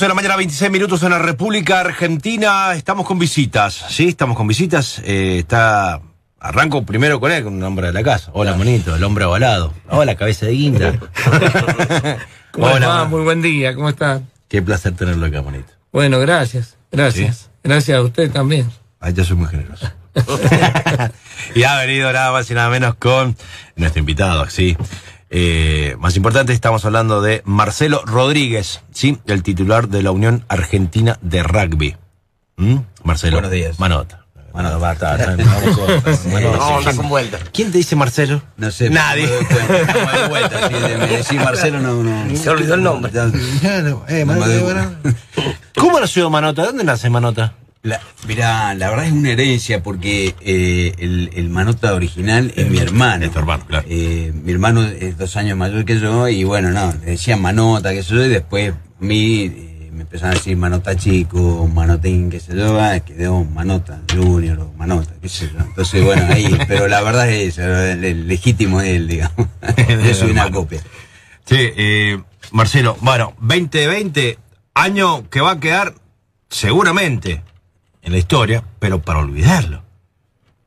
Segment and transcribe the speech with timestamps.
[0.00, 2.72] 11 de la mañana, 26 minutos en la República Argentina.
[2.72, 4.08] Estamos con visitas, ¿sí?
[4.08, 4.98] Estamos con visitas.
[5.04, 6.00] Eh, está.
[6.38, 8.30] Arranco primero con él, con un hombre de la casa.
[8.32, 9.74] Hola, monito, el hombre ovalado.
[9.90, 10.92] Hola, cabeza de guinda.
[12.50, 13.04] ¿Cómo Hola, va?
[13.08, 14.22] Muy buen día, ¿cómo está?
[14.48, 15.70] Qué placer tenerlo acá, monito.
[15.92, 17.50] Bueno, gracias, gracias.
[17.62, 18.70] Gracias a usted también.
[19.00, 19.86] Ay, yo soy muy generoso.
[21.54, 23.36] y ha venido nada más y nada menos con
[23.76, 24.78] nuestro invitado, sí.
[25.32, 31.18] Eh, más importante, estamos hablando de Marcelo Rodríguez, sí, el titular de la Unión Argentina
[31.22, 31.96] de Rugby.
[32.56, 32.78] ¿Mm?
[33.04, 33.36] Marcelo.
[33.36, 33.78] Buenos días.
[33.78, 34.26] Manota.
[35.36, 37.38] No, con vuelta.
[37.52, 38.42] ¿Quién te dice Marcelo?
[38.56, 38.90] No sé.
[38.90, 39.22] Nadie.
[39.28, 42.36] me doy cuenta, no me doy vuelta, sí, de- me decís Marcelo, no, no.
[42.36, 43.12] Se olvidó el nombre.
[43.12, 44.92] Claro, eh, Manota.
[45.76, 46.64] ¿Cómo nació Manota?
[46.64, 47.54] ¿Dónde nace Manota?
[47.82, 52.76] La, mirá, la verdad es una herencia porque eh, el, el Manota original es mi
[52.76, 53.24] hermano.
[53.24, 53.86] Es tu hermano, claro.
[53.88, 57.94] Eh, mi hermano es dos años mayor que yo y bueno, no, le decían Manota,
[57.94, 62.28] qué sé yo, y después a mí eh, me empezaron a decir Manota chico, Manotín,
[62.28, 65.60] qué sé yo, ah, quedó Manota Junior o Manota, qué sé yo.
[65.60, 69.48] Entonces, bueno, ahí, pero la verdad es el, el legítimo es él, digamos.
[70.04, 70.82] Yo soy una copia.
[71.46, 72.20] Sí, eh,
[72.52, 74.38] Marcelo, bueno, 2020,
[74.74, 75.94] año que va a quedar
[76.50, 77.42] seguramente
[78.02, 79.82] en la historia, pero para olvidarlo.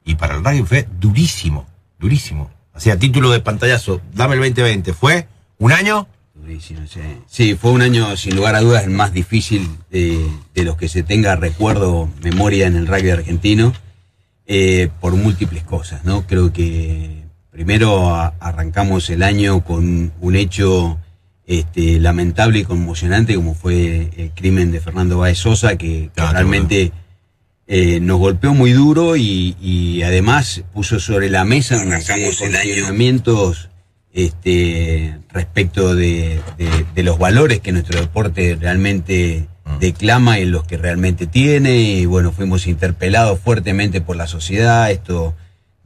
[0.05, 1.66] Y para el rugby fue durísimo,
[1.99, 2.49] durísimo.
[2.73, 5.27] O sea, título de pantallazo, dame el 2020, fue
[5.59, 6.99] un año Durísimo, sí.
[7.27, 10.89] Sí, fue un año sin lugar a dudas el más difícil de, de los que
[10.89, 13.72] se tenga recuerdo, memoria en el rugby argentino,
[14.45, 16.27] eh, por múltiples cosas, ¿no?
[16.27, 20.99] Creo que primero a- arrancamos el año con un hecho
[21.45, 26.31] este, lamentable y conmocionante como fue el crimen de Fernando Baez Sosa, que, que Ah,
[26.33, 26.91] realmente
[27.68, 32.31] eh, nos golpeó muy duro y, y además puso sobre la mesa una serie de
[34.13, 39.47] este, respecto de, de- de los valores que nuestro deporte realmente
[39.79, 41.78] declama y los que realmente tiene.
[41.81, 44.91] Y bueno, fuimos interpelados fuertemente por la sociedad.
[44.91, 45.34] Esto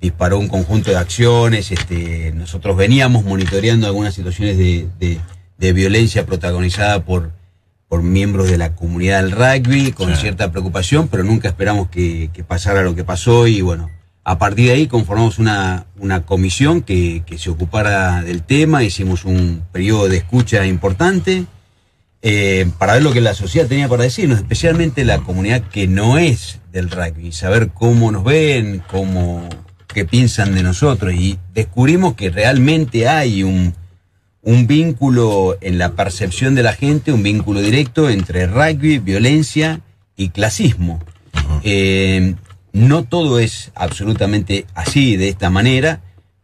[0.01, 1.71] disparó un conjunto de acciones.
[1.71, 7.31] Este, nosotros veníamos monitoreando algunas situaciones de violencia protagonizada por,
[7.87, 12.43] por miembros de la comunidad del rugby con cierta preocupación, pero nunca esperamos que, que
[12.43, 13.89] pasara lo que pasó y bueno,
[14.23, 19.23] a partir de ahí conformamos una, una comisión que, que se ocupara del tema, hicimos
[19.23, 21.45] un periodo de escucha importante
[22.21, 26.17] eh, para ver lo que la sociedad tenía para decirnos, especialmente la comunidad que no
[26.17, 29.47] es del rugby, saber cómo nos ven, cómo,
[29.87, 33.75] qué piensan de nosotros y descubrimos que realmente hay un,
[34.47, 39.81] un vínculo en la percepción de la gente, un vínculo directo entre rugby, violencia
[40.15, 41.03] y clasismo.
[41.63, 42.33] Eh,
[42.71, 45.99] no todo es absolutamente así, de esta manera.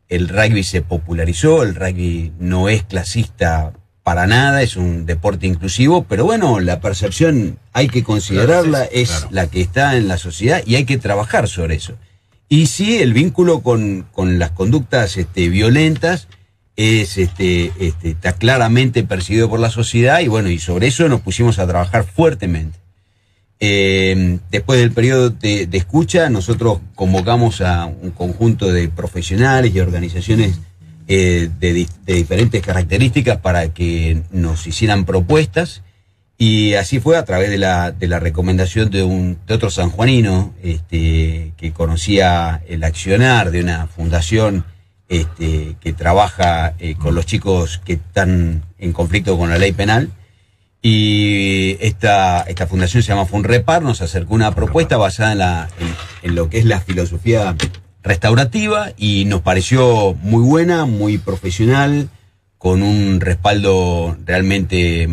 [0.09, 3.72] El rugby se popularizó, el rugby no es clasista
[4.03, 8.97] para nada, es un deporte inclusivo, pero bueno, la percepción hay que considerarla, Claro, sí,
[8.97, 9.28] sí, es claro.
[9.31, 11.94] la que está en la sociedad y hay que trabajar sobre eso.
[12.50, 16.28] Y sí, el vínculo con, con las conductas este, violentas
[16.76, 21.22] es este, este, está claramente percibido por la sociedad y bueno, y sobre eso nos
[21.22, 22.80] pusimos a trabajar fuertemente.
[23.60, 29.80] Eh, después del periodo de, de escucha, nosotros convocamos a un conjunto de profesionales y
[29.80, 30.60] organizaciones
[31.08, 35.81] eh, de, de diferentes características para que nos hicieran propuestas
[36.38, 40.54] y así fue a través de la, de la recomendación de, un, de otro sanjuanino
[40.64, 44.66] este, que conocía el accionar de una fundación
[45.19, 50.10] este, que trabaja eh, con los chicos que están en conflicto con la ley penal.
[50.81, 56.30] Y esta, esta fundación se llama Funrepar, nos acercó una propuesta basada en, la, en,
[56.30, 57.56] en lo que es la filosofía
[58.04, 62.09] restaurativa y nos pareció muy buena, muy profesional,
[62.57, 65.09] con un respaldo realmente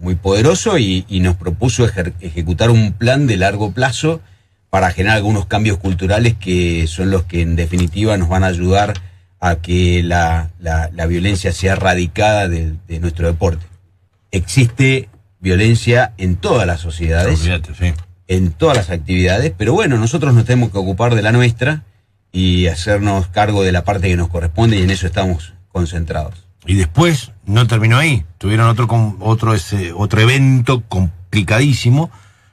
[0.00, 1.84] muy poderoso y, nos propuso
[2.20, 4.20] ejecutar un plan de largo plazo
[4.70, 8.94] para generar algunos cambios culturales que son los que en definitiva nos van a ayudar
[9.40, 13.64] a que la, la- la violencia sea erradicada de, de nuestro deporte.
[14.30, 15.08] Existe
[15.40, 17.92] violencia en todas las sociedades, sí.
[18.28, 21.84] en todas las actividades, pero bueno, nosotros nos tenemos que ocupar de la nuestra
[22.32, 26.34] y hacernos cargo de la parte que nos corresponde y en eso estamos concentrados.
[26.66, 28.24] Y después no terminó ahí.
[28.38, 28.86] Tuvieron otro
[29.20, 32.10] otro ese, otro evento complicadísimo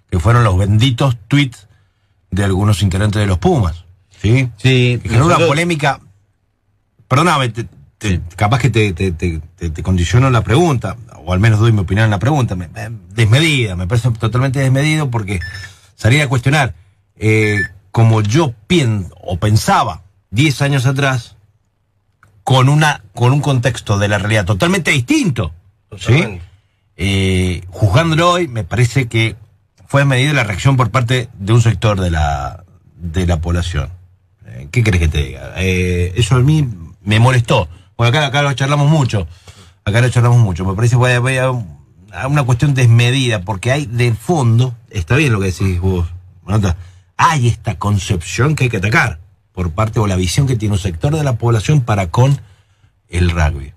[0.10, 1.68] que fueron los benditos tweets
[2.32, 3.84] de algunos integrantes de los Pumas.
[4.22, 4.50] ¿Sí?
[4.58, 6.00] Sí, Que generó una polémica.
[7.08, 7.68] Perdóname, te-
[8.36, 12.12] capaz que te, te, te, condiciono la pregunta, o al menos doy mi opinión en
[12.12, 12.56] la pregunta.
[12.56, 15.40] Me- me- desmedida, me parece totalmente desmedido porque
[15.96, 16.74] salía a cuestionar.
[17.16, 17.62] eh,
[17.92, 21.36] como yo pienso o pensaba 10 años atrás,
[22.44, 25.52] con, una, con un contexto de la realidad totalmente distinto.
[25.98, 26.40] ¿sí?
[26.96, 29.36] Eh, juzgándolo hoy, me parece que
[29.88, 32.64] fue medida la reacción por parte de un sector de la,
[32.98, 33.90] de la población.
[34.46, 35.54] Eh, ¿Qué crees que te diga?
[35.58, 36.68] Eh, eso a mí
[37.08, 37.70] me molestó.
[37.96, 39.28] Porque acá, acá lo charlamos mucho.
[39.86, 40.66] Acá lo charlamos mucho.
[40.66, 41.46] Me parece que voy a,
[42.12, 46.06] a una cuestión desmedida, porque hay de fondo, está bien lo que decís vos,
[47.16, 49.20] hay esta concepción que hay que atacar
[49.54, 52.40] por parte o la visión que tiene un sector de la población para con
[53.10, 53.74] el rugby.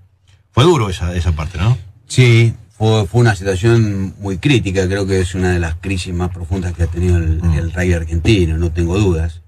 [0.50, 1.78] Fue duro esa, esa parte, ¿no?
[2.06, 6.30] Sí, fue, fue una situación muy crítica, creo que es una de las crisis más
[6.30, 7.52] profundas que ha tenido el, mm.
[7.52, 9.40] el rugby argentino, no tengo dudas.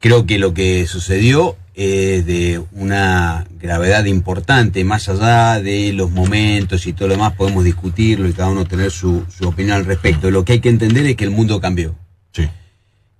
[0.00, 6.86] Creo que lo que sucedió es de una gravedad importante, más allá de los momentos
[6.86, 10.30] y todo lo demás, podemos discutirlo y cada uno tener su, su opinión al respecto.
[10.30, 11.94] Lo que hay que entender es que el mundo cambió.
[12.32, 12.48] Sí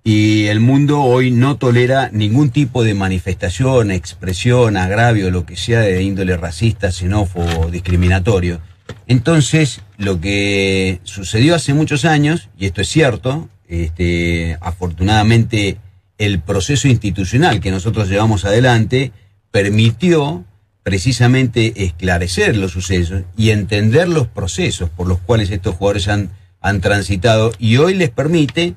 [0.02, 5.80] y el mundo hoy no tolera ningún tipo de manifestación, expresión, agravio, lo que sea
[5.80, 8.60] de índole racista, xenófobo, discriminatorio.
[9.06, 15.76] Entonces, lo que sucedió hace muchos años, y esto es cierto, este, afortunadamente
[16.20, 19.10] el proceso institucional que nosotros llevamos adelante
[19.50, 20.44] permitió
[20.82, 26.30] precisamente esclarecer los sucesos y entender los procesos por los cuales estos jugadores han,
[26.60, 28.74] han transitado y hoy les permite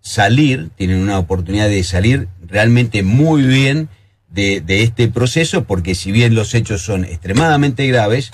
[0.00, 3.88] salir, tienen una oportunidad de salir realmente muy bien
[4.28, 8.30] de, este proceso, porque si bien los hechos son extremadamente graves,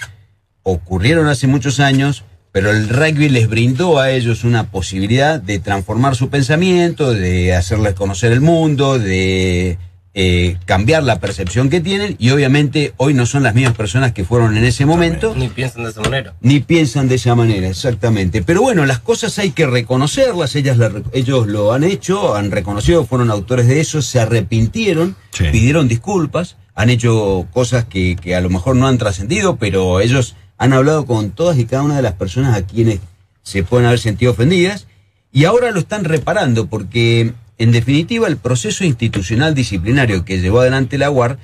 [0.62, 6.16] ocurrieron hace muchos años, pero el rugby les brindó a ellos una posibilidad de transformar
[6.16, 9.78] su pensamiento, de hacerles conocer el mundo, de
[10.12, 14.24] eh, cambiar la percepción que tienen y obviamente hoy no son las mismas personas que
[14.24, 15.34] fueron en ese momento.
[15.36, 16.34] Ni piensan de esa manera.
[16.40, 18.42] Ni piensan de esa manera, exactamente.
[18.42, 20.78] Pero bueno, las cosas hay que reconocerlas, ellas
[21.12, 25.14] ellos lo han hecho, han reconocido, fueron autores de eso, se arrepintieron,
[25.52, 30.34] pidieron disculpas, han hecho cosas que, que a lo mejor no han trascendido, pero ellos
[30.60, 33.00] han hablado con todas y cada una de las personas a quienes
[33.42, 34.86] se pueden haber sentido ofendidas
[35.32, 40.96] y ahora lo están reparando porque en definitiva, el proceso institucional disciplinario que llevó adelante
[40.96, 41.38] la UAR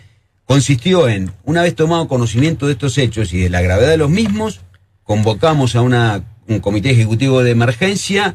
[0.47, 4.09] consistió en, una vez tomado conocimiento de estos hechos y de la gravedad de los
[4.09, 4.61] mismos,
[5.03, 8.35] convocamos a un comité ejecutivo de emergencia,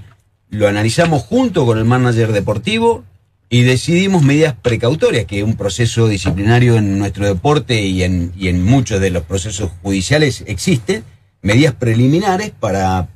[0.50, 3.04] lo analizamos junto con el manager deportivo
[3.54, 8.64] y decidimos medidas precautorias, que un proceso disciplinario en nuestro deporte y en, y en
[8.64, 11.04] muchos de los procesos judiciales existe,
[11.42, 13.10] medidas preliminares para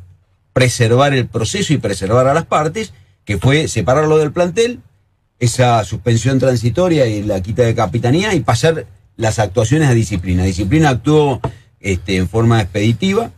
[0.51, 2.93] preservar el proceso y preservar a las partes,
[3.23, 4.81] que fue separarlo del plantel,
[5.39, 10.43] esa suspensión transitoria y la quita de capitanía y pasar las actuaciones a disciplina.
[10.43, 11.39] Disciplina actuó
[11.79, 13.31] este, en forma expeditiva,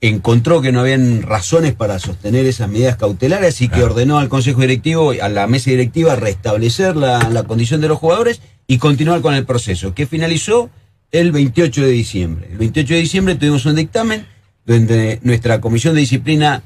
[0.00, 4.60] encontró que no habían razones para sostener esas medidas cautelares, así que ordenó al Consejo
[4.60, 9.34] Directivo, a la mesa directiva, restablecer la, la condición de los jugadores y continuar con
[9.34, 10.70] el proceso, que finalizó
[11.12, 12.48] el 28 de diciembre.
[12.50, 14.26] El 28 de diciembre tuvimos un dictamen
[14.64, 16.62] donde nuestra comisión de disciplina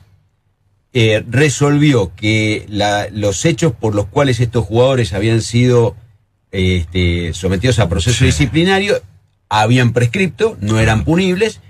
[0.92, 2.66] eh, resolvió que
[3.12, 5.96] los hechos por los cuales estos jugadores habían sido
[6.52, 9.02] este, sometidos a proceso disciplinario
[9.48, 11.60] habían prescripto, no eran punibles,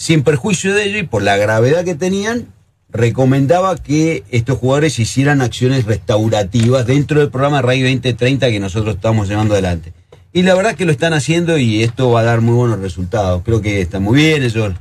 [0.00, 2.46] sin perjuicio de ello y por la gravedad que tenían,
[2.88, 9.28] recomendaba que estos jugadores hicieran acciones restaurativas dentro del programa RAI 2030 que nosotros estamos
[9.28, 9.92] llevando adelante.
[10.32, 13.42] Y la verdad que lo están haciendo y esto va a dar muy buenos resultados.
[13.44, 14.72] Creo que está muy bien, ellos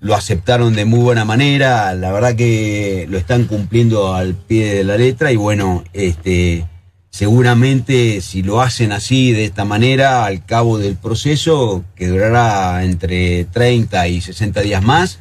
[0.00, 4.84] lo aceptaron de muy buena manera, la verdad que lo están cumpliendo al pie de
[4.84, 6.66] la letra y bueno, este
[7.10, 13.44] seguramente si lo hacen así de esta manera al cabo del proceso que durará entre
[13.46, 15.20] 30 y 60 días más,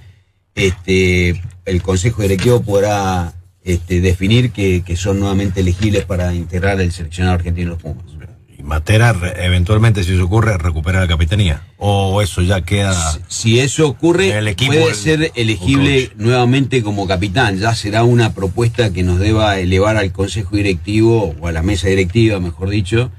[0.56, 6.92] este el consejo directivo podrá este, definir que, que son nuevamente elegibles para integrar el
[6.94, 8.17] seleccionado argentino de los Pumas.
[8.68, 11.62] Matera eventualmente, si eso ocurre, recupera la capitanía.
[11.78, 12.94] O eso ya queda.
[13.30, 17.58] Si, eso ocurre, puede ser elegible nuevamente como capitán.
[17.58, 21.88] Ya será una propuesta que nos deba elevar al consejo directivo o a la mesa
[21.88, 23.10] directiva, mejor dicho,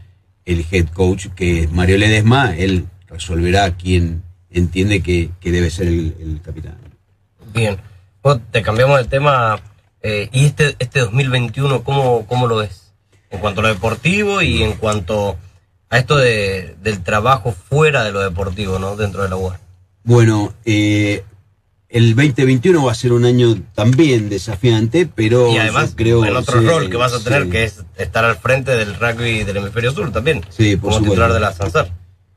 [0.45, 2.55] el head coach, que es Mario Ledesma.
[2.55, 6.77] Él resolverá quién entiende que, debe ser el, capitán.
[7.55, 7.79] Bien.
[8.51, 9.59] te cambiamos el tema.
[10.03, 12.88] Eh, ¿Y este, este 2021 cómo, cómo lo ves?
[13.31, 15.37] En cuanto a lo deportivo y en cuanto
[15.91, 18.97] a esto de, del trabajo fuera de lo deportivo, ¿no?
[18.97, 19.59] Dentro de la UAR.
[20.05, 21.25] Bueno, eh,
[21.89, 26.61] el 2021 va a ser un año también desafiante, pero y además, creo el otro
[26.61, 30.13] rol que vas a tener que es estar al frente del rugby del hemisferio sur
[30.13, 31.91] también, sí, por como titular de la Sansar.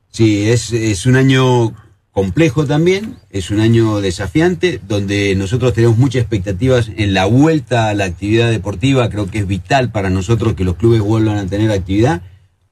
[0.09, 1.73] Sí, es, es un año
[2.11, 7.93] complejo también, es un año desafiante, donde nosotros tenemos muchas expectativas en la vuelta a
[7.93, 11.71] la actividad deportiva, creo que es vital para nosotros que los clubes vuelvan a tener
[11.71, 12.21] actividad.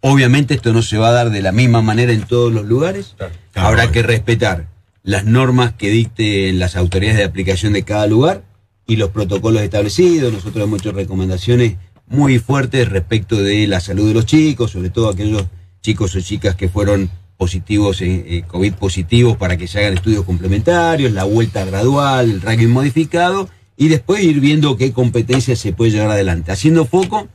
[0.01, 3.15] Obviamente esto no se va a dar de la misma manera en todos los lugares,
[3.55, 4.67] habrá que respetar
[5.03, 8.43] las normas que dicten las autoridades de aplicación de cada lugar
[8.86, 10.34] y los protocolos establecidos.
[10.34, 11.77] Nosotros hemos hecho recomendaciones
[12.08, 15.46] muy fuertes respecto de la salud de los chicos, sobre todo aquellos
[15.81, 20.25] chicos o chicas que fueron positivos, eh, eh, COVID positivos, para que se hagan estudios
[20.25, 25.91] complementarios, la vuelta gradual, el ranking modificado, y después ir viendo qué competencias se puede
[25.91, 27.29] llevar adelante, haciendo foco,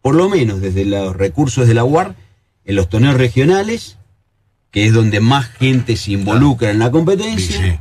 [0.00, 2.16] por lo menos desde los recursos de la UAR,
[2.64, 3.98] en los torneos regionales,
[4.70, 7.78] que es donde más gente se involucra en la competencia, Sí, sí.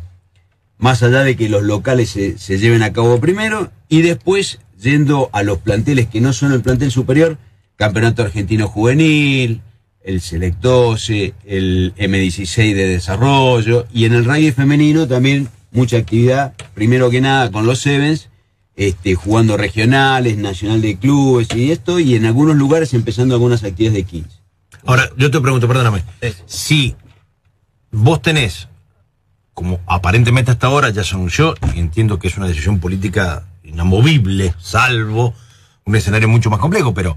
[0.77, 5.29] más allá de que los locales se, se lleven a cabo primero, y después yendo
[5.31, 7.37] a los planteles que no son el plantel superior,
[7.77, 9.61] Campeonato Argentino Juvenil,
[10.03, 16.53] el Select 12, el M16 de desarrollo, y en el rugby femenino también mucha actividad,
[16.73, 18.29] primero que nada con los Sevens,
[18.75, 23.97] este, jugando regionales, nacional de clubes y esto, y en algunos lugares empezando algunas actividades
[23.97, 24.29] de 15.
[24.85, 26.03] Ahora, yo te pregunto, perdóname.
[26.45, 26.95] Si
[27.91, 28.67] vos tenés,
[29.53, 34.55] como aparentemente hasta ahora ya se anunció, y entiendo que es una decisión política inamovible,
[34.59, 35.33] salvo
[35.85, 37.15] un escenario mucho más complejo, pero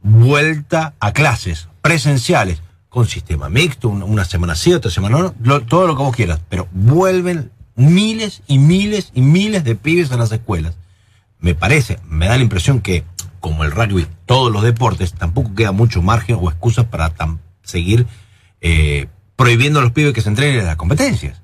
[0.00, 5.86] vuelta a clases presenciales, con sistema mixto, una, semana sí, otra semana no, lo- todo
[5.86, 10.30] lo que vos quieras, pero vuelven miles y miles y miles de pibes a las
[10.32, 10.74] escuelas.
[11.40, 13.04] Me parece, me da la impresión que,
[13.40, 18.06] como el rugby, todos los deportes, tampoco queda mucho margen o excusas para tam- seguir
[18.60, 21.40] eh, prohibiendo a los pibes que se entrenen en las competencias.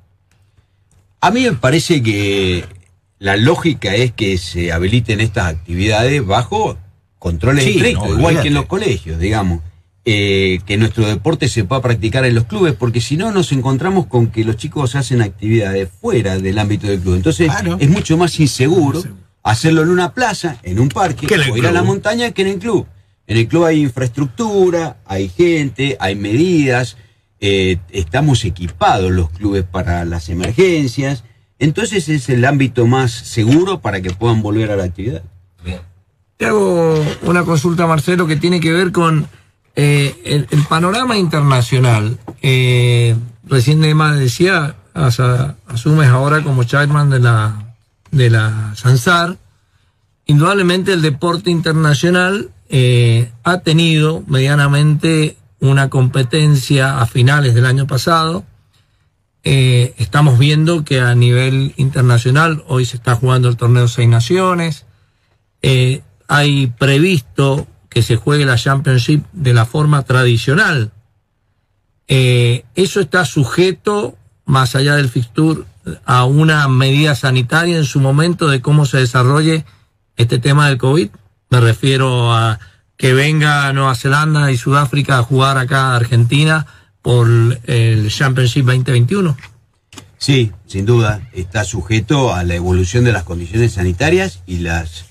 [1.20, 2.64] A mí me parece que
[3.18, 6.76] la lógica es que se habiliten estas actividades bajo
[7.18, 9.60] controles Sí, estrictos, no, igual que en los colegios, digamos.
[10.10, 14.06] Eh, que nuestro deporte se pueda practicar en los clubes, porque si no nos encontramos
[14.06, 17.16] con que los chicos hacen actividades fuera del ámbito del club.
[17.16, 17.76] Entonces Claro.
[17.78, 19.02] es mucho más inseguro
[19.42, 22.30] hacerlo en una plaza, en un parque, Que en el o ir a la montaña
[22.30, 22.86] que en el club.
[23.26, 26.96] En el club hay infraestructura, hay gente, hay medidas,
[27.38, 31.22] eh, estamos equipados los clubes para las emergencias.
[31.58, 35.22] Entonces es el ámbito más seguro para que puedan volver a la actividad.
[35.62, 35.80] Bien.
[36.38, 39.28] Te hago una consulta, Marcelo, que tiene que ver con
[39.80, 42.18] eh, el, panorama internacional.
[42.42, 47.76] Eh, recién Emma decía, asumes ahora como chairman de la,
[48.10, 49.38] de la Sansar.
[50.26, 58.44] Indudablemente el deporte internacional eh, ha tenido medianamente una competencia a finales del año pasado.
[59.44, 64.86] Estamos viendo que a nivel internacional hoy se está jugando el torneo Seis Naciones.
[66.26, 70.92] Hay previsto que se juegue la Championship de la forma tradicional.
[72.06, 75.62] Eh, eso está sujeto, más allá del fixture,
[76.04, 79.64] a una medida sanitaria en su momento de cómo se desarrolle
[80.16, 81.08] este tema del COVID.
[81.50, 82.58] Me refiero a
[82.96, 86.66] que venga Nueva Zelanda y Sudáfrica a jugar acá a Argentina
[87.00, 87.28] por
[87.64, 89.36] el Championship 2021.
[90.18, 95.06] Sí, sin duda, está sujeto a la evolución de las condiciones sanitarias y las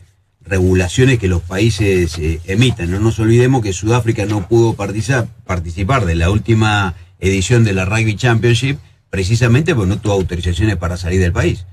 [0.48, 2.92] regulaciones que los países eh, emitan.
[2.92, 8.16] No nos olvidemos que Sudáfrica no pudo participar de la última edición de la Rugby
[8.16, 8.78] Championship
[9.10, 11.66] precisamente porque no tuvo autorizaciones para salir del país,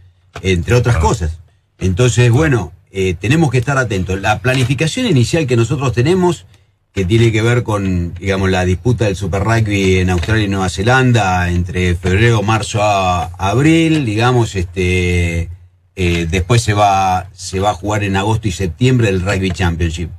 [0.43, 1.41] entre otras cosas.
[1.79, 4.21] Entonces, bueno, eh, tenemos que estar atentos.
[4.21, 6.47] La planificación inicial que nosotros tenemos,
[6.93, 10.69] que tiene que ver con, digamos, la disputa del Super Rugby en Australia y Nueva
[10.69, 15.51] Zelanda entre febrero, marzo a abril, digamos, este,
[15.97, 20.11] eh, después se va, se va a jugar en agosto y septiembre el Rugby Championship.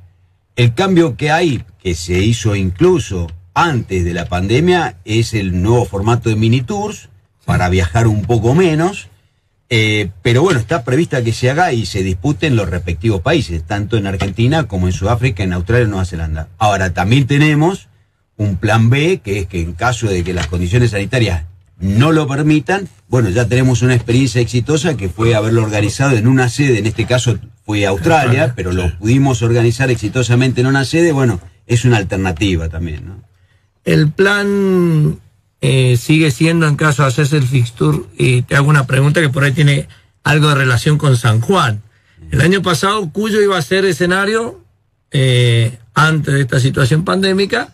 [0.56, 5.86] El cambio que hay, que se hizo incluso antes de la pandemia, es el nuevo
[5.86, 7.10] formato de mini tours
[7.46, 9.10] para viajar un poco menos.
[9.70, 13.64] Eh, pero bueno, está prevista que se haga y se dispute en los respectivos países,
[13.64, 16.50] tanto en Argentina como en Sudáfrica, en Australia y Nueva Zelanda.
[16.58, 17.90] Ahora, también tenemos
[18.38, 21.46] un plan B, que es que en caso de que las condiciones sanitarias
[21.80, 26.50] no lo permitan, bueno, ya tenemos una experiencia exitosa que fue haberlo organizado en una
[26.50, 31.40] sede, en este caso fue Australia, pero lo pudimos organizar exitosamente en una sede, bueno,
[31.68, 33.24] es una alternativa también, ¿no?
[33.84, 35.20] El plan
[35.62, 39.30] eh, sigue siendo en caso de hacerse el fixture, y te hago una pregunta que
[39.30, 39.88] por ahí tiene
[40.24, 41.82] algo de relación con San Juan.
[42.32, 44.62] El año pasado Cuyo iba a ser escenario,
[45.12, 47.74] eh, antes de esta situación pandémica,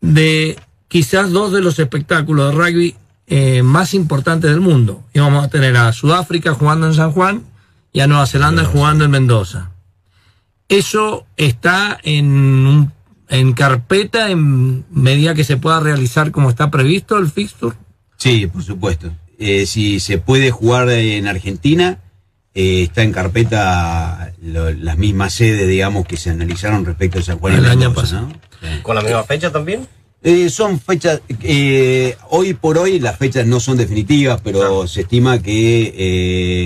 [0.00, 0.56] de
[0.88, 5.02] quizás dos de los espectáculos de rugby eh, más importantes del mundo.
[5.14, 7.42] Íbamos a tener a Sudáfrica jugando en San Juan
[7.92, 9.70] y a Nueva Zelanda jugando en Mendoza.
[10.68, 12.92] Eso está en, un-
[13.28, 17.76] en carpeta en medida que se pueda realizar como está previsto el fixture.
[18.16, 19.10] Sí, por supuesto.
[19.38, 21.98] Eh, si se puede jugar en Argentina,
[22.54, 27.38] eh, está en carpeta lo- las mismas sedes, digamos, que se analizaron respecto a San
[27.38, 28.28] Juan y El año Mendoza, pasado.
[28.82, 29.88] ¿Con la misma fecha también?
[30.24, 35.42] Eh, son fechas, eh, hoy por hoy las fechas no son definitivas, pero se estima
[35.42, 35.92] que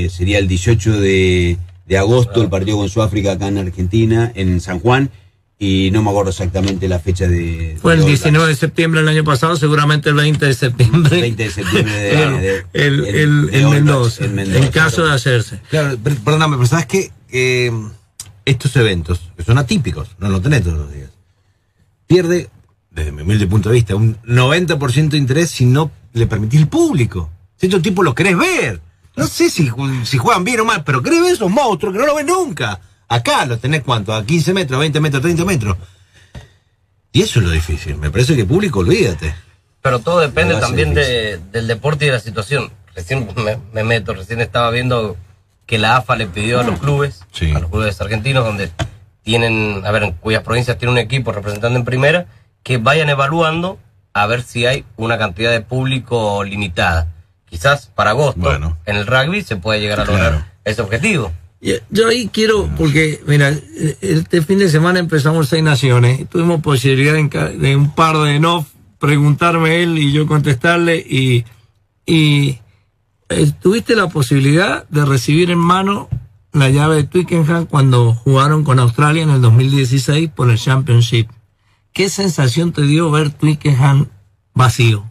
[0.04, 4.60] eh, sería el 18 de, de agosto el partido con Sudáfrica acá en Argentina, en
[4.60, 5.10] San Juan,
[5.58, 7.78] y no me acuerdo exactamente la fecha de...
[7.80, 11.18] Fue el de 19 de septiembre del año pasado, seguramente el 20 de septiembre.
[11.18, 14.66] 20 de septiembre de, el, de- el, de- el- de en Mendoza, en Mendoza.
[14.66, 15.60] en caso de hacerse.
[15.70, 17.10] Claro, per- perdóname, pero ¿sabes qué?
[17.26, 17.90] Que mm,
[18.44, 21.08] estos eventos, que son atípicos, no lo tenés todos los días,
[22.06, 22.50] pierde,
[22.96, 26.66] desde mi humilde punto de vista, un 90% de interés si no le permitís el
[26.68, 27.30] público.
[27.56, 28.80] Si estos tipos los querés ver.
[29.16, 29.70] No sé si,
[30.04, 32.80] si juegan bien o mal, pero querés ver esos monstruos que no lo ves nunca.
[33.08, 35.76] Acá los tenés cuánto, a 15 metros, 20 metros, 30 metros.
[37.12, 37.96] Y eso es lo difícil.
[37.96, 39.34] Me parece que público, olvídate.
[39.82, 42.70] Pero todo depende No también de- del deporte y de la situación.
[42.94, 45.16] Recién me, me meto, recién estaba viendo
[45.66, 47.52] que la AFA le pidió a los clubes, Sí.
[47.52, 48.70] a los clubes argentinos, donde
[49.22, 52.26] tienen, a ver, en cuyas provincias tiene un equipo representando en primera,
[52.66, 53.78] que vayan evaluando
[54.12, 57.06] a ver si hay una cantidad de público limitada.
[57.48, 58.76] Quizás para agosto, Bueno.
[58.86, 60.44] en el rugby, se puede llegar a lograr Claro.
[60.64, 61.32] ese objetivo.
[61.60, 63.54] Yo, yo ahí quiero, porque, mira,
[64.00, 68.66] este fin de semana empezamos Seis Naciones y tuvimos posibilidad de un par de no
[68.98, 71.44] preguntarme él y yo contestarle y,
[72.04, 72.58] y
[73.28, 76.08] eh, tuviste la posibilidad de recibir en mano
[76.52, 81.28] la llave de Twickenham cuando jugaron con Australia en el 2016 por el Championship.
[81.96, 84.08] ¿Qué sensación te dio ver Twickenham
[84.52, 85.10] vacío?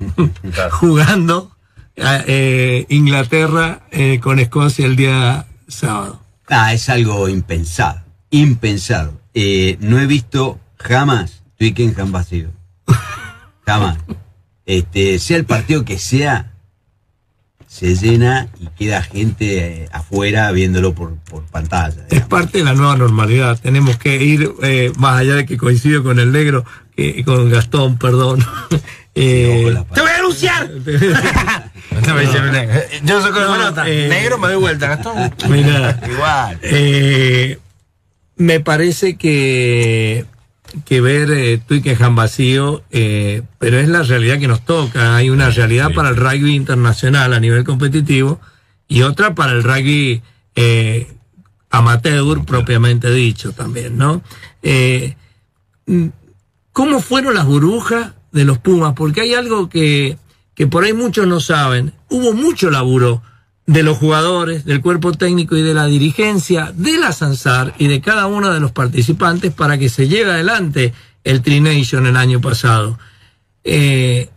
[0.72, 1.56] Jugando
[1.96, 6.20] a, eh, Inglaterra eh, con Escocia el día sábado.
[6.48, 9.20] Ah, es algo impensado, impensado.
[9.34, 12.50] Eh, no he visto jamás Twickenham vacío.
[13.64, 13.98] Jamás.
[14.64, 16.54] Este, sea el partido que sea,
[17.78, 22.06] se llena y queda gente eh, afuera viéndolo por, por pantalla.
[22.08, 23.58] Es parte de la nueva normalidad.
[23.60, 26.64] Tenemos que ir eh, más allá de que coincido con el negro,
[27.26, 28.42] con Gastón, perdón.
[29.18, 30.70] Eh, ¡Te voy a anunciar!
[33.04, 33.88] Yo soy con No, la pelota.
[33.88, 35.32] eh, Negro, me doy vuelta, Gastón.
[35.48, 35.98] Mira.
[36.10, 36.58] Igual.
[36.62, 37.58] Eh,
[38.36, 40.26] me parece que,
[40.84, 45.16] que ver eh, Twickenham vacío, eh, pero es la realidad que nos toca.
[45.16, 45.94] Hay una realidad Sí.
[45.94, 48.40] para el rugby internacional a nivel competitivo
[48.88, 50.22] y otra para el rugby
[50.54, 51.06] eh,
[51.70, 54.22] amateur propiamente dicho también, ¿no?
[54.62, 55.16] Eh,
[55.86, 56.06] mm,
[56.72, 58.92] ¿Cómo fueron las burbujas de los Pumas?
[58.94, 60.18] Porque hay algo que,
[60.54, 61.94] que por ahí muchos no saben.
[62.10, 63.22] Hubo mucho laburo
[63.66, 68.00] de los jugadores, del cuerpo técnico y de la dirigencia, de la Sansar y de
[68.00, 70.92] cada uno de los participantes para que se lleve adelante
[71.24, 72.98] el Trination el año pasado.
[73.64, 74.28] Eh,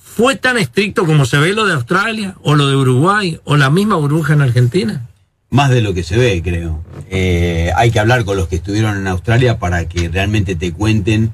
[0.00, 3.70] ¿Fue tan estricto como se ve lo de Australia o lo de Uruguay o la
[3.70, 5.06] misma burbuja en Argentina?
[5.50, 6.84] Más de lo que se ve, creo.
[7.10, 11.32] Eh, hay que hablar con los que estuvieron en Australia para que realmente te cuenten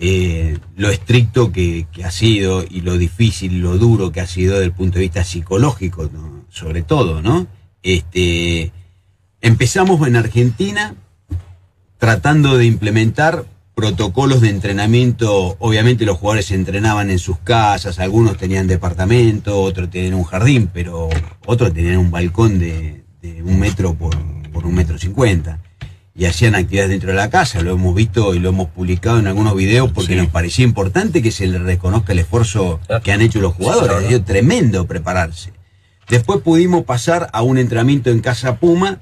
[0.00, 4.66] eh, lo estricto que, ha sido y lo difícil, lo duro que ha sido desde
[4.66, 6.08] el punto de vista psicológico,
[6.48, 7.48] sobre todo, ¿no?
[7.82, 8.72] Este,
[9.40, 10.94] empezamos en Argentina
[11.98, 15.56] tratando de implementar protocolos de entrenamiento.
[15.58, 21.08] Obviamente los jugadores entrenaban en sus casas, algunos tenían departamento, otros tenían un jardín, pero
[21.44, 23.04] otros tenían un balcón de,
[23.44, 24.14] un metro por
[24.64, 25.60] un metro cincuenta.
[26.18, 29.28] Y hacían actividades dentro de la casa, lo hemos visto y lo hemos publicado en
[29.28, 30.18] algunos videos porque Sí.
[30.20, 33.88] nos parecía importante que se les reconozca el esfuerzo que han hecho los jugadores.
[33.88, 34.04] claro.
[34.04, 35.52] Ha sido tremendo prepararse.
[36.08, 38.98] Después pudimos pasar a un entrenamiento en Casa Puma,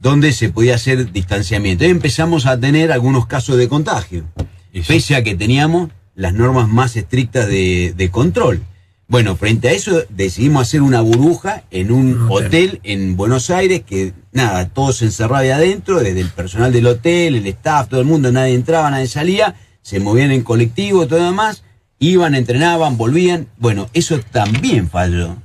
[0.00, 1.84] donde se podía hacer distanciamiento.
[1.84, 4.24] Y empezamos a tener algunos casos de contagio,
[4.72, 4.80] sí.
[4.88, 8.62] pese a que teníamos las normas más estrictas de, de control.
[9.10, 12.46] Bueno, frente a eso decidimos hacer una burbuja en un hotel.
[12.46, 16.88] hotel en Buenos Aires, que nada, todo se encerraba ahí adentro, desde el personal del
[16.88, 21.20] hotel, el staff, todo el mundo, nadie entraba, nadie salía, se movían en colectivo, todo
[21.20, 21.64] lo demás,
[21.98, 23.48] iban, entrenaban, volvían.
[23.56, 25.38] Bueno, eso también falló.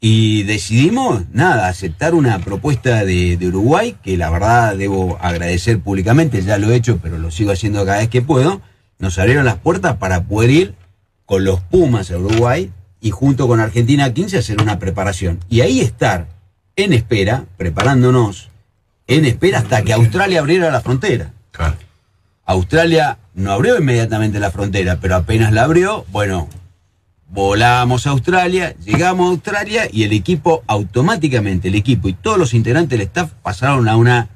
[0.00, 6.40] Y decidimos, nada, aceptar una propuesta de, de Uruguay, que la verdad debo agradecer públicamente,
[6.42, 8.62] ya lo he hecho, pero lo sigo haciendo cada vez que puedo.
[9.00, 10.74] Nos abrieron las puertas para poder ir
[11.26, 12.70] con los Pumas a Uruguay
[13.02, 15.40] y junto con Argentina 15 hacer una preparación.
[15.50, 16.28] Y ahí estar
[16.76, 18.48] en espera, preparándonos,
[19.08, 21.32] en espera hasta que Australia abriera la frontera.
[21.50, 21.76] Claro.
[22.46, 26.48] Australia no abrió inmediatamente la frontera, pero apenas la abrió, bueno,
[27.28, 32.54] volamos a Australia, llegamos a Australia y el equipo automáticamente, el equipo y todos los
[32.54, 34.28] integrantes del staff pasaron a una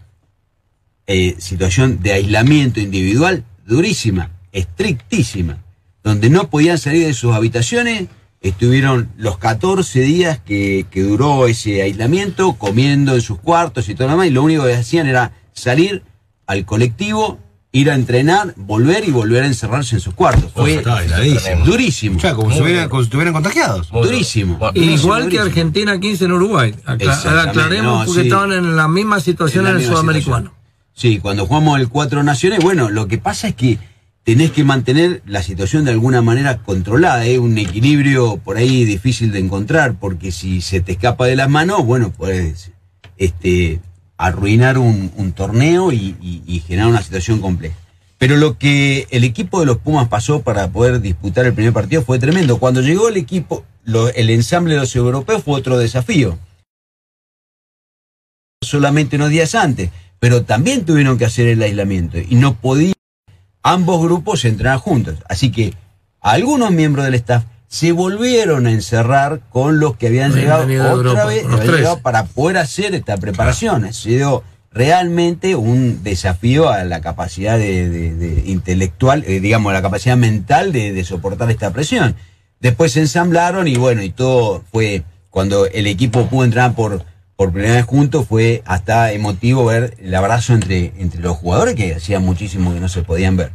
[1.07, 5.59] eh, situación de aislamiento individual durísima, estrictísima,
[6.03, 8.09] donde no podían salir de sus habitaciones,
[8.41, 14.09] estuvieron los 14 días que, que duró ese aislamiento, comiendo en sus cuartos y todo
[14.09, 16.03] lo demás, y lo único que hacían era salir
[16.47, 17.39] al colectivo
[17.73, 20.51] ir a entrenar, volver y volver a encerrarse en sus cuartos.
[20.55, 21.65] Fue airadísimo.
[21.67, 22.17] durísimo.
[22.17, 23.91] O sea, como si estuvieran, como si estuvieran contagiados.
[23.91, 24.57] Durísimo.
[24.57, 25.39] Bueno, Durísimo, Igual que.
[25.41, 26.75] Argentina 15 en Uruguay.
[26.87, 28.29] Acla- aclaremos no, porque sí.
[28.29, 30.37] estaban en la misma situación En en, el sudamericano.
[30.37, 30.57] situación.
[30.95, 33.79] Sí, cuando jugamos el Cuatro Naciones, bueno, lo que pasa es que
[34.27, 39.31] tenés que mantener la situación de alguna manera controlada, es un equilibrio por ahí difícil
[39.31, 42.73] de encontrar, porque si se te escapa de las manos, bueno, puedes
[43.19, 43.79] este,
[44.17, 47.77] arruinar un, torneo y, generar una situación compleja.
[48.19, 52.03] Pero lo que el equipo de los Pumas pasó para poder disputar el primer partido
[52.03, 52.59] fue tremendo.
[52.59, 53.65] Cuando llegó el equipo,
[54.17, 56.37] el ensamble de los europeos fue otro desafío
[58.61, 62.97] solamente unos días antes, pero también tuvieron que hacer el aislamiento y no podían
[63.73, 65.17] ambos grupos entrenar juntos.
[65.29, 65.75] Así que
[66.21, 71.25] algunos miembros del staff se volvieron a encerrar con los que habían llegado otra Europa,
[71.27, 73.85] vez habían llegado para poder hacer esta preparación.
[73.85, 79.75] Ha sido realmente un desafío a la capacidad de, de- de intelectual, eh, digamos, a
[79.75, 82.15] la capacidad mental de, de soportar esta presión.
[82.61, 87.05] Después se ensamblaron y bueno, y todo fue, cuando el equipo pudo entrar por,
[87.37, 91.95] por primera vez juntos, fue hasta emotivo ver el abrazo entre, entre los jugadores que
[91.95, 93.53] hacía muchísimo que no se podían ver.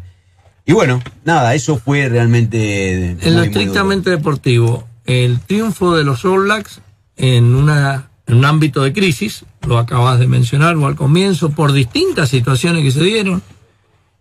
[0.65, 3.17] Y bueno, nada, eso fue realmente...
[3.20, 6.82] En lo estrictamente deportivo, el triunfo de los All Blacks
[7.17, 11.74] en, una, en un ámbito de crisis, lo acabas de mencionar o al comienzo, por
[11.74, 13.41] distintas situaciones que se dieron,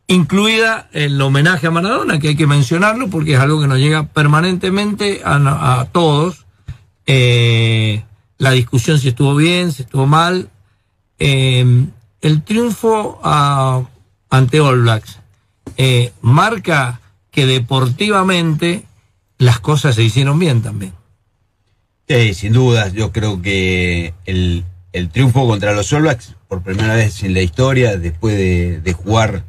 [0.06, 4.08] incluida el homenaje a Maradona, que hay que mencionarlo porque es algo que nos llega
[4.08, 6.46] permanentemente a, a todos.
[7.06, 8.02] Eh,
[8.40, 10.48] la discusión si estuvo bien, si estuvo mal.
[11.18, 11.64] Eh,
[12.22, 13.82] el triunfo a-
[14.30, 15.18] ante All Blacks
[15.76, 17.00] eh, marca
[17.30, 18.84] que deportivamente
[19.38, 20.92] las cosas se hicieron bien también.
[22.08, 26.94] Sí, sin dudas, yo creo que el, el triunfo contra los All Blacks, por primera
[26.94, 29.44] vez en la historia, después de, de jugar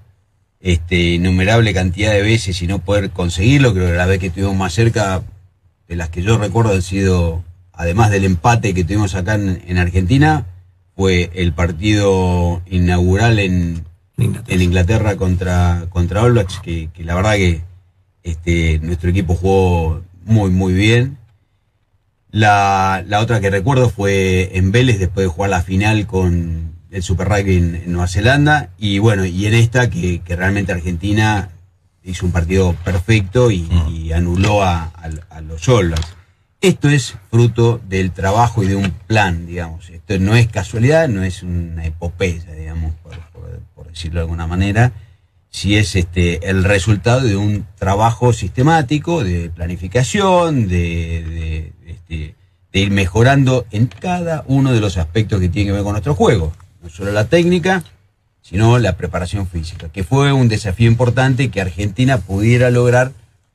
[0.60, 4.56] este, innumerable cantidad de veces y no poder conseguirlo, creo que la vez que estuvimos
[4.56, 5.24] más cerca,
[5.88, 9.78] de las que yo recuerdo han sido, además del empate que tuvimos acá en, en
[9.78, 10.46] Argentina,
[10.96, 13.86] fue el partido inaugural en,
[14.18, 14.54] Inglaterra.
[14.54, 17.62] en Inglaterra contra, contra All Blacks, que, que la verdad que
[18.24, 21.18] este, nuestro equipo jugó muy, muy bien.
[22.30, 27.04] La, la otra que recuerdo fue en Vélez, después de jugar la final con el
[27.04, 28.70] Super Rugby en, en Nueva Zelanda.
[28.78, 31.50] Y bueno, y en esta que, que realmente Argentina
[32.04, 36.16] hizo un partido perfecto y, y anuló a, a- a los All Blacks.
[36.62, 39.90] Esto es fruto del trabajo y de un plan, digamos.
[39.90, 44.94] Esto no es casualidad, no es una epopeya, digamos, por, decirlo de alguna manera.
[45.50, 52.36] Si es este el resultado de un trabajo sistemático, de planificación, de, de, este,
[52.72, 56.14] de ir mejorando en cada uno de los aspectos que tiene que ver con nuestro
[56.14, 56.54] juego.
[56.84, 57.84] No solo la técnica,
[58.44, 63.14] sino la preparación física, que fue un desafío importante que Argentina pudiera lograr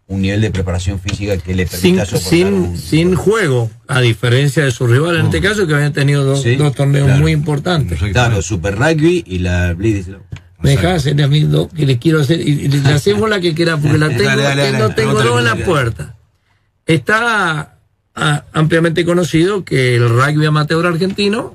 [0.08, 4.00] un nivel de preparación física que le Sin, permita soportar sin, un- sin juego, a
[4.00, 7.20] diferencia de su rival en este caso, que habían tenido dos, Sí, dos torneos claro.
[7.20, 7.98] muy importantes.
[8.12, 10.20] Claro, Super Rugby y la Bledisloe.
[10.60, 13.40] Me dejás hacer a mí dos que les quiero hacer, y, y le hacemos la
[13.40, 16.16] que quiera, porque la tengo, Dale, dale, dale, tengo, dos en la puerta.
[16.86, 17.78] Está
[18.14, 21.54] ah, ampliamente conocido que el rugby amateur argentino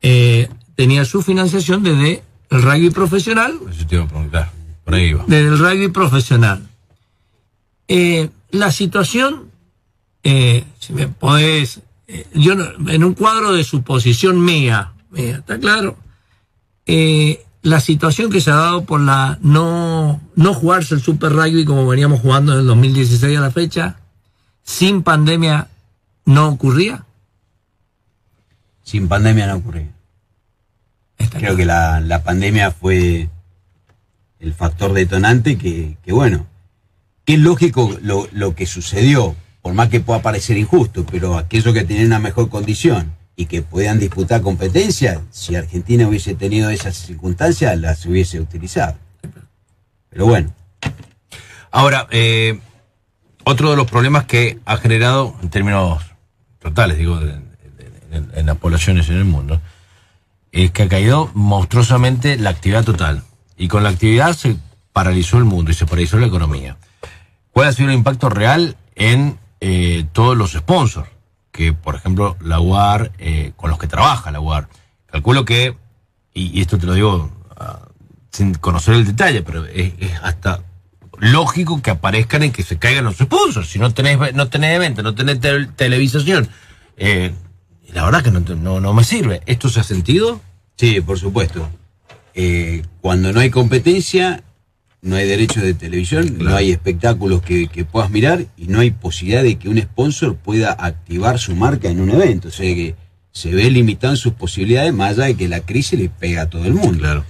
[0.00, 4.50] eh, tenía su financiación desde el rugby profesional Eso te iba a preguntar.
[4.84, 5.24] Por ahí iba.
[5.26, 6.62] desde el rugby profesional.
[7.88, 9.50] Eh, la situación,
[10.22, 15.58] eh, si me podés, eh, yo no- en un cuadro de suposición mía, mía, ¿está
[15.58, 15.96] claro?
[17.62, 21.84] La situación que se ha dado por la no, no jugarse el Super Rugby como
[21.86, 23.96] veníamos jugando en el 2016 a la fecha,
[24.62, 25.66] sin pandemia
[26.26, 27.04] no ocurría.
[28.84, 29.90] Sin pandemia no ocurría.
[31.18, 31.56] Está Creo claro.
[31.56, 33.28] que la, la pandemia fue
[34.38, 36.46] el factor detonante que, que bueno,
[37.34, 42.06] es lógico lo, que sucedió, por más que pueda parecer injusto, pero aquellos que tenían
[42.06, 48.06] una mejor condición y que podían disputar competencia, si Argentina hubiese tenido esas circunstancias, las
[48.06, 48.96] hubiese utilizado.
[50.10, 50.52] Pero bueno,
[51.72, 52.58] Ahora, eh,
[53.44, 56.02] otro de los problemas que ha generado, en términos
[56.58, 57.32] totales, digo, de-
[58.12, 59.60] en, en las poblaciones en el mundo,
[60.52, 63.24] es que ha caído monstruosamente la actividad total.
[63.58, 64.56] Y con la actividad se
[64.94, 66.78] paralizó el mundo y se paralizó la economía.
[67.56, 71.08] ¿Cuál ha sido el impacto real en eh, todos los sponsors?
[71.50, 74.68] Que, por ejemplo, la UAR, eh, con los que trabaja la UAR.
[75.06, 75.74] Calculo que,
[76.34, 77.88] y, y esto te lo digo ah,
[78.30, 80.64] sin conocer el detalle, pero es, hasta
[81.18, 83.70] lógico que aparezcan en que se caigan los sponsors.
[83.70, 86.50] Si no tenés, no tenés evento, no tenés tel- televisación.
[86.98, 87.32] Eh,
[87.88, 89.40] y la verdad que no, te- no, no me sirve.
[89.46, 90.42] ¿Esto se ha sentido?
[90.76, 91.70] sí, por supuesto.
[93.00, 94.42] Cuando no hay competencia,
[95.06, 98.90] no hay derechos de televisión, no hay espectáculos que, que puedas mirar y no hay
[98.90, 102.48] posibilidad de que un sponsor pueda activar su marca en un evento.
[102.48, 102.96] O sea que
[103.30, 106.50] se ve limitado en sus posibilidades más allá de que la crisis le pega a
[106.50, 106.98] todo el mundo.
[106.98, 107.24] Claro.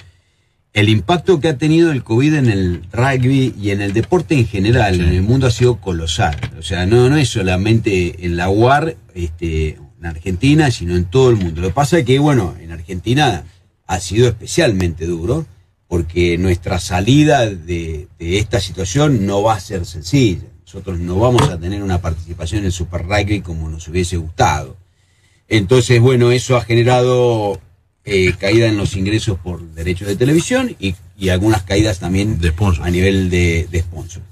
[0.73, 4.47] El impacto que ha tenido el COVID en el rugby y en el deporte en
[4.47, 6.37] general, en el mundo ha sido colosal.
[6.59, 11.31] O sea, no, no es solamente en la UAR, este, en Argentina, sino en todo
[11.31, 11.61] el mundo.
[11.61, 13.45] Lo que pasa es que, bueno, en Argentina
[13.87, 15.47] ha sido especialmente duro,
[15.89, 20.47] porque nuestra salida de, de esta situación no va a ser sencilla.
[20.65, 24.77] Nosotros no vamos a tener una participación en el Super Rugby como nos hubiese gustado.
[25.49, 27.61] Entonces, bueno, eso ha generado
[28.05, 32.53] eh, caída en los ingresos por derechos de televisión y, y algunas caídas también De
[32.83, 34.27] a nivel de, de sponsors.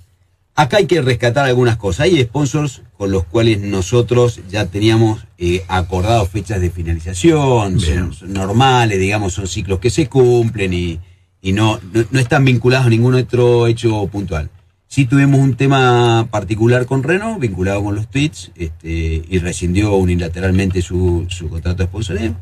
[0.56, 2.06] Acá hay que rescatar algunas cosas.
[2.06, 8.98] Hay sponsors con los cuales nosotros ya teníamos eh, acordado fechas de finalización, son normales,
[8.98, 11.00] digamos, son ciclos que se cumplen y,
[11.44, 14.48] y no, no, no están vinculados a ningún otro hecho puntual.
[14.88, 20.80] Sí tuvimos un tema particular con Renault, vinculado con los tweets, este, y rescindió unilateralmente
[20.80, 22.34] su, su contrato de sponsoreo.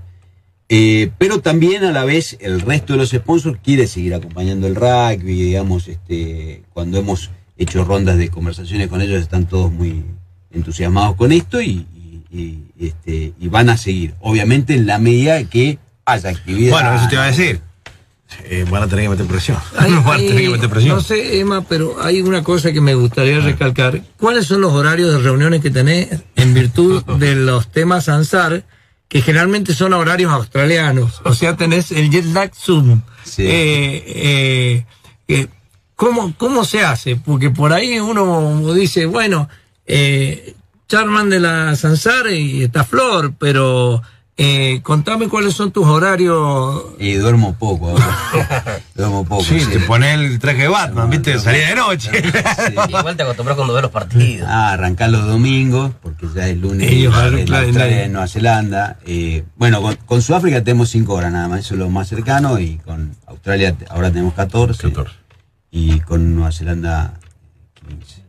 [0.69, 4.77] Eh, pero también a la vez el resto de los sponsors quiere seguir acompañando el
[4.77, 10.05] rugby, digamos, este, cuando hemos hecho rondas de conversaciones con ellos están todos muy
[10.53, 11.87] entusiasmados con esto y,
[12.79, 16.73] este, y van a seguir, obviamente en la medida que haya actividad.
[16.73, 17.72] Bueno, eso te iba a decir.
[18.45, 19.59] Eh, van a tener que meter presión.
[19.79, 20.97] Hay- van a hay- tener que meter presión.
[20.97, 24.03] no sé, Emma, pero hay una cosa que me gustaría recalcar.
[24.19, 28.65] ¿Cuáles son los horarios de reuniones que tenés en virtud de los temas ANSAR,
[29.09, 31.21] que generalmente son horarios australianos?
[31.25, 33.03] O sea, tenés el jet lag Zoom.
[33.25, 33.45] Sí.
[33.47, 34.85] Eh,
[35.29, 35.47] eh,
[35.97, 37.17] ¿cómo, ¿Cómo se hace?
[37.17, 39.49] Porque por ahí uno dice, bueno,
[39.87, 40.55] eh,
[40.89, 44.03] Charman de la Sansar y está Flor, pero
[44.39, 48.81] eh, contame cuáles son tus horarios Y duermo poco ahora.
[48.95, 49.45] duermo poco.
[49.45, 49.67] Sí, sí.
[49.71, 51.39] te pones el traje de Batman, ¿viste?
[51.39, 52.11] Salía de noche.
[52.89, 54.49] Igual te acostumbras cuando ves los partidos.
[54.51, 58.99] Ah, arrancar los domingos, porque ya es lunes Ellos en Australia, en Nueva Zelanda.
[59.07, 62.59] Eh, bueno, con, con Sudáfrica tenemos 5 horas nada más, eso es lo más cercano,
[62.59, 65.15] y con Australia ahora tenemos 14, 14.
[65.71, 67.15] y con Nueva Zelanda
[67.87, 68.23] 15.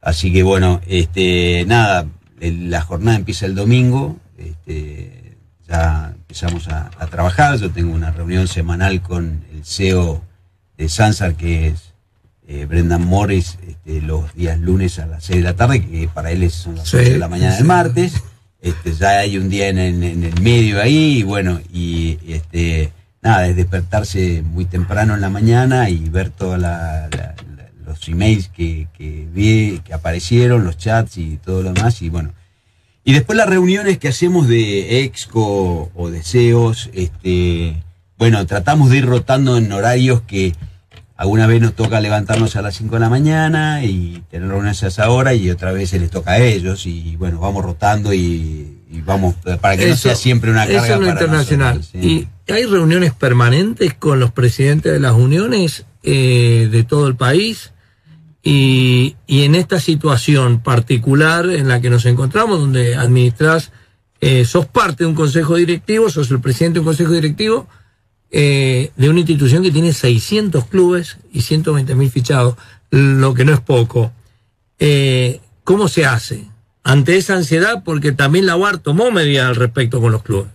[0.00, 2.06] Así que bueno, este, nada,
[2.40, 5.21] el- la jornada empieza el domingo, este,
[5.72, 10.22] ya empezamos a, a trabajar, yo tengo una reunión semanal con el CEO
[10.76, 11.94] de Sansar, que es
[12.46, 16.30] eh, Brendan Morris, este, los días lunes a las 6 de la tarde, que para
[16.30, 17.58] él son las Sí, 8 de la mañana sí.
[17.58, 18.12] del martes.
[18.60, 22.34] Este, ya hay un día en, en- en el medio ahí, y bueno, y, y,
[22.34, 26.58] este, nada, es despertarse muy temprano en la mañana y ver todos
[27.86, 32.30] los emails que, que vi, que aparecieron, los chats y todo lo demás, y bueno.
[33.04, 37.82] Y después las reuniones que hacemos de exco o deseos, este,
[38.16, 40.54] bueno, tratamos de ir rotando en horarios que
[41.16, 44.88] alguna vez nos toca levantarnos a las 5 de la mañana y tener reuniones a
[44.88, 48.78] esa hora y otra vez se les toca a ellos y bueno, vamos rotando y,
[48.90, 51.76] y vamos para que no Eso- sea siempre una carga Eso es lo para internacional.
[51.78, 52.28] nosotros, sí.
[52.48, 57.71] ¿Y hay reuniones permanentes con los presidentes de las uniones eh, de todo el país?
[58.42, 63.70] Y, y en esta situación particular en la que nos encontramos, donde administras,
[64.20, 67.68] eh, sos parte de un consejo directivo, sos el presidente de un consejo directivo
[68.34, 72.56] eh, de una institución que tiene 600 clubes y 120 mil fichados,
[72.90, 74.10] lo que no es poco.
[74.78, 76.46] Eh, ¿Cómo se hace?
[76.82, 80.50] Ante esa ansiedad, porque también la UAR tomó medidas al respecto con los clubes.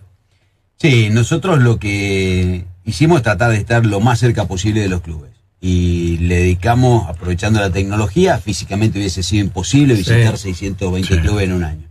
[0.78, 5.02] Sí, nosotros lo que hicimos es tratar de estar lo más cerca posible de los
[5.02, 5.32] clubes.
[5.60, 10.54] Y le dedicamos, aprovechando la tecnología, físicamente hubiese sido imposible visitar Sí.
[10.54, 11.20] 620 Sí.
[11.22, 11.88] clubes en un año.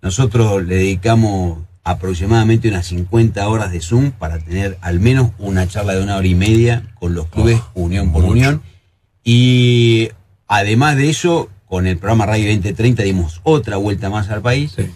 [0.00, 5.94] Nosotros le dedicamos aproximadamente unas 50 horas de Zoom para tener al menos una charla
[5.94, 8.32] de una hora y media con los clubes, unión por mucho.
[8.32, 8.62] unión.
[9.24, 10.08] Y
[10.48, 14.72] además de eso, con el programa Radio 2030 dimos otra vuelta más al país.
[14.76, 14.86] Sí.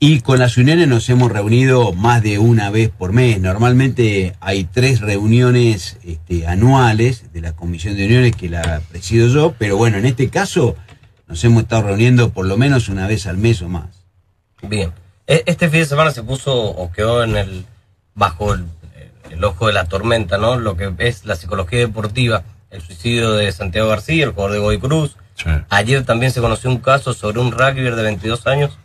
[0.00, 3.40] Y con las uniones nos hemos reunido más de una vez por mes.
[3.40, 9.54] Normalmente hay tres reuniones este, anuales de la Comisión de Uniones que la presido yo,
[9.58, 10.76] pero bueno, en este caso
[11.26, 13.86] nos hemos estado reuniendo por lo menos una vez al mes o más.
[14.62, 14.92] Bien.
[15.26, 17.64] E- Este fin de semana se puso o quedó en el
[18.14, 18.66] bajo el,
[19.30, 20.58] el ojo de la tormenta, ¿no?
[20.58, 24.78] Lo que es la psicología deportiva, el suicidio de Santiago García, el jugador de Godoy
[24.80, 25.16] Cruz.
[25.36, 25.48] Sí.
[25.70, 28.78] Ayer también se conoció un caso sobre un rugby de 22 años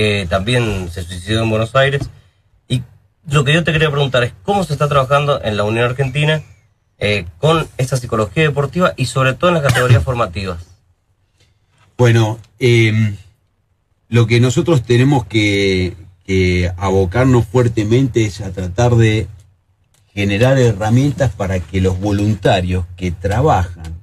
[0.00, 2.08] que también se suicidó en Buenos Aires.
[2.68, 2.82] Y
[3.30, 6.42] lo que yo te quería preguntar es cómo se está trabajando en la Unión Argentina
[6.98, 10.64] eh, con esta psicología deportiva y sobre todo en las categorías formativas.
[11.98, 13.14] Bueno, eh,
[14.08, 19.28] lo que nosotros tenemos que, que abocarnos fuertemente es a tratar de
[20.14, 24.00] generar herramientas para que los voluntarios que trabajan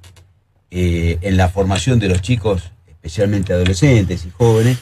[0.70, 4.78] eh, en la formación de los chicos, especialmente adolescentes y jóvenes,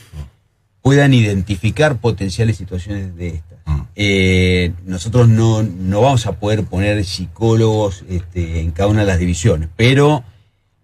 [0.87, 3.59] puedan identificar potenciales situaciones de estas.
[3.65, 3.81] Mm.
[3.97, 9.19] Eh, nosotros no, no vamos a poder poner psicólogos este, en cada una de las
[9.19, 10.23] divisiones, pero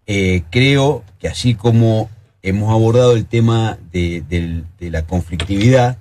[0.09, 2.11] eh, creo que así como
[2.43, 5.99] hemos abordado el tema de, la conflictividad,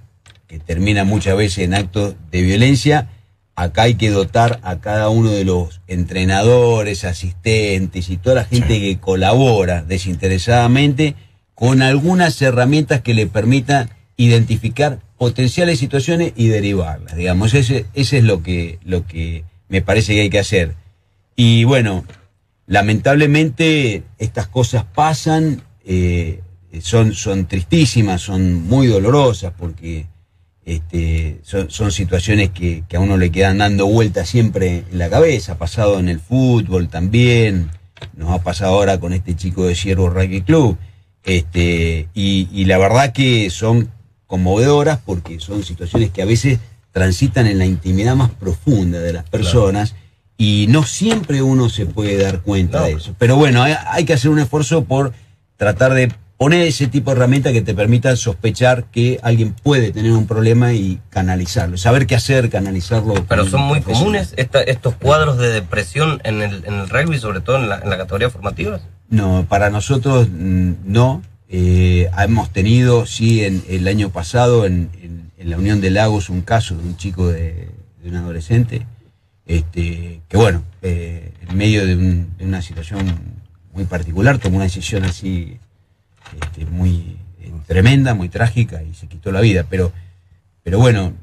[0.48, 3.08] que termina muchas veces en actos de violencia,
[3.54, 8.80] acá hay que dotar a cada uno de los entrenadores, asistentes y toda la gente
[8.80, 11.14] que colabora desinteresadamente
[11.62, 17.16] con algunas herramientas que le permitan identificar potenciales situaciones y derivarlas.
[17.16, 20.74] Digamos, ese, ese es lo que, lo que me parece que hay que hacer.
[21.36, 22.04] Y bueno,
[22.66, 26.42] lamentablemente estas cosas pasan, eh,
[26.82, 30.08] son, son tristísimas, son muy dolorosas porque
[30.66, 35.52] este, son, situaciones que, que a uno le quedan dando vueltas siempre en la cabeza.
[35.52, 37.70] Ha pasado en el fútbol también,
[38.16, 40.76] nos ha pasado ahora con este chico de Ciervo Rugby Club.
[41.24, 43.90] Este, y, y la verdad que son
[44.28, 46.60] conmovedoras porque son situaciones que a veces
[46.92, 49.96] transitan en la intimidad más profunda de las personas
[50.38, 52.86] y no siempre uno se puede dar cuenta No.
[52.86, 53.16] de eso.
[53.20, 55.14] Pero bueno, hay, hay que hacer un esfuerzo por
[55.58, 60.12] tratar de poner ese tipo de herramientas que te permitan sospechar que alguien puede tener
[60.14, 63.14] un problema y canalizarlo, saber qué hacer, canalizarlo.
[63.30, 67.42] Pero son muy comunes esta- estos cuadros de depresión en el, en el rugby, sobre
[67.42, 68.80] todo en la, en la categoría formativa.
[69.12, 71.22] No, para nosotros mm, no.
[71.50, 74.90] Eh, hemos tenido, sí, en el año pasado en,
[75.38, 77.68] la Unión de Lagos un caso de un chico de,
[78.06, 78.86] un adolescente,
[79.46, 83.06] este, que bueno, eh, en medio de, un- de una situación
[83.74, 85.58] muy particular tomó una decisión así
[86.42, 89.66] este, muy eh, tremenda, muy trágica y se quitó la vida.
[89.70, 89.92] Pero,
[90.64, 91.16] pero bueno, en-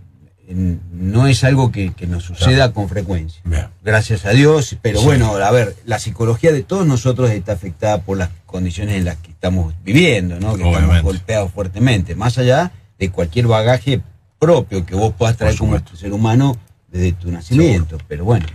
[0.51, 3.67] no es algo que, que nos suceda con frecuencia Bien.
[3.83, 5.05] gracias a Dios, pero Sí.
[5.05, 9.17] bueno, a ver, la psicología de todos nosotros está afectada por las condiciones en las
[9.17, 10.57] que estamos viviendo, ¿no?
[10.57, 14.01] Que estamos golpeados fuertemente, más allá de cualquier bagaje
[14.39, 16.57] propio que vos puedas traer como ser humano
[16.91, 18.47] desde tu nacimiento, pero bueno.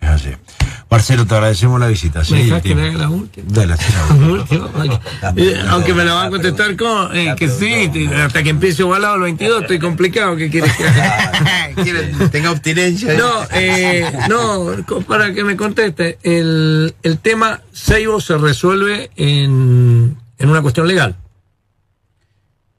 [0.00, 0.30] Es así.
[0.90, 2.24] Marcelo, te agradecemos la visita.
[2.24, 3.46] Sí, ¿Me dejás que le haga la última?
[3.50, 3.92] Dale, sí,
[5.68, 9.22] Aunque me la van a contestar con eh, que sí, hasta que empiece ovalado el
[9.22, 10.36] 22, estoy complicado.
[10.36, 11.32] ¿Qué quieres que haga?
[12.30, 13.14] Tenga abstinencia.
[13.14, 14.66] No, eh, no,
[15.06, 21.16] para que me conteste, el, el tema Seibo se resuelve en, en una cuestión legal.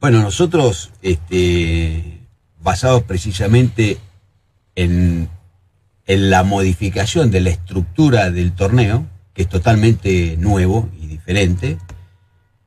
[0.01, 2.21] Bueno, nosotros, este,
[2.61, 3.97] basados precisamente
[4.75, 5.29] en,
[6.09, 11.77] en la modificación de la estructura del torneo, que es totalmente nuevo y diferente,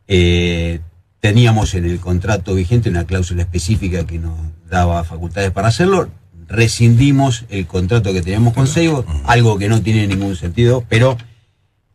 [0.06, 0.78] eh,
[1.18, 4.38] teníamos en el contrato vigente una cláusula específica que nos
[4.70, 6.08] daba facultades para hacerlo,
[6.46, 11.18] rescindimos el contrato que teníamos con Seibo, algo que no tiene ningún sentido, pero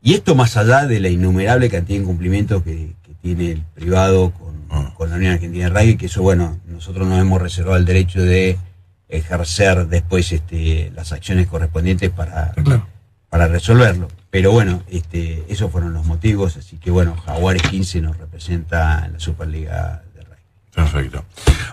[0.01, 4.33] y esto más allá de la innumerable cantidad de incumplimientos que, que tiene el privado
[4.33, 7.85] con, con la Unión Argentina de Rugby, que eso, bueno, nosotros nos hemos reservado el
[7.85, 8.57] derecho de
[9.09, 12.85] ejercer después este, las acciones correspondientes para, Claro.
[13.29, 14.07] para resolverlo.
[14.29, 19.13] Pero bueno, este, esos fueron los motivos, así que bueno, Jaguares 15 nos representa en
[19.13, 20.35] la Superliga de Rugby.
[20.73, 21.23] Perfecto.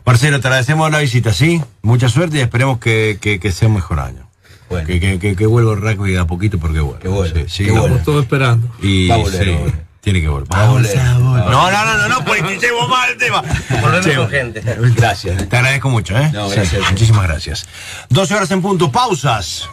[0.06, 1.61] Marcelo, te agradecemos la visita, ¿sí?
[1.82, 4.28] Mucha suerte y esperemos que, que, que sea un mejor año.
[4.70, 4.86] Bueno.
[4.86, 7.00] Que, que, que, vuelva el rugby a poquito porque vuelve.
[7.00, 7.64] Que vuelva, Sí, sí.
[7.66, 8.66] Estamos todos esperando.
[8.82, 9.56] Y sí.
[10.05, 10.52] Tiene que volver.
[10.52, 10.96] Va a volver.
[10.96, 11.50] Vamos Va a volver.
[11.50, 13.42] No, no, no, no, no, politicemos mal el tema.
[13.80, 14.61] Volvemos gente.
[14.94, 15.48] Gracias.
[15.48, 16.30] Te agradezco mucho, ¿eh?
[16.32, 16.90] No, gracias.
[16.90, 17.66] muchísimas gracias.
[18.11, 19.68] 12 horas en punto, pausas.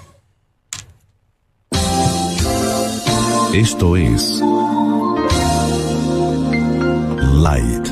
[3.53, 4.41] Esto es
[7.34, 7.88] Light.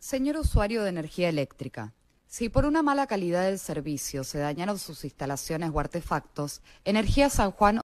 [0.00, 1.92] Señor usuario de energía eléctrica,
[2.26, 7.50] si por una mala calidad del servicio se dañaron sus instalaciones o artefactos, Energía San
[7.50, 7.76] Juan